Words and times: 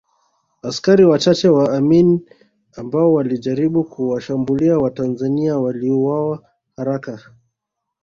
Askari 0.61 1.05
wachache 1.05 1.49
wa 1.49 1.73
Amin 1.77 2.21
ambao 2.77 3.13
walijaribu 3.13 3.83
kuwashambulia 3.83 4.77
Watanzania 4.77 5.57
waliuawa 5.59 6.43
haraka 6.77 7.31